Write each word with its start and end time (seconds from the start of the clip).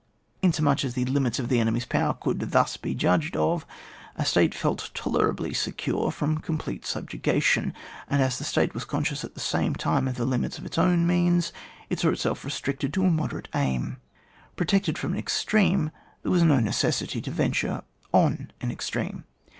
Inasmuch 0.41 0.83
as 0.83 0.95
the 0.95 1.05
limits 1.05 1.37
of 1.37 1.47
the 1.47 1.59
enemy's 1.59 1.85
power 1.85 2.15
could 2.15 2.39
thus 2.39 2.75
be 2.75 2.95
judged 2.95 3.37
of, 3.37 3.67
a 4.15 4.25
State 4.25 4.55
felt 4.55 4.89
tolerably 4.95 5.53
secure 5.53 6.09
from 6.11 6.39
complete 6.39 6.87
subjugation, 6.87 7.71
and 8.09 8.19
as 8.19 8.39
the 8.39 8.43
State 8.43 8.73
was 8.73 8.83
conscious 8.83 9.23
at 9.23 9.35
the 9.35 9.39
same 9.39 9.75
time 9.75 10.07
of 10.07 10.15
the 10.15 10.25
limits 10.25 10.57
of 10.57 10.65
its 10.65 10.79
own 10.79 11.05
means, 11.05 11.53
it 11.87 11.99
saw 11.99 12.09
itself 12.09 12.43
restricted 12.43 12.91
to 12.95 13.05
a 13.05 13.11
moderate 13.11 13.47
aim. 13.53 13.97
Protected 14.55 14.97
from 14.97 15.13
an 15.13 15.19
extreme, 15.19 15.91
there 16.23 16.31
was 16.31 16.41
no 16.41 16.59
necessity 16.59 17.21
to 17.21 17.29
venture 17.29 17.83
on 18.11 18.49
an 18.59 18.71
extreme. 18.71 19.25